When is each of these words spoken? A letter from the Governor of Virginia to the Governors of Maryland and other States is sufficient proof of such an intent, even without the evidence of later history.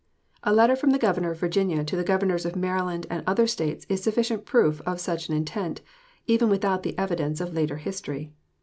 A 0.43 0.51
letter 0.51 0.75
from 0.75 0.89
the 0.89 0.97
Governor 0.97 1.29
of 1.29 1.39
Virginia 1.39 1.83
to 1.83 1.95
the 1.95 2.03
Governors 2.03 2.43
of 2.43 2.55
Maryland 2.55 3.05
and 3.11 3.23
other 3.27 3.45
States 3.45 3.85
is 3.87 4.01
sufficient 4.01 4.47
proof 4.47 4.81
of 4.83 4.99
such 4.99 5.29
an 5.29 5.35
intent, 5.35 5.81
even 6.25 6.49
without 6.49 6.81
the 6.81 6.97
evidence 6.97 7.39
of 7.39 7.53
later 7.53 7.77
history. 7.77 8.33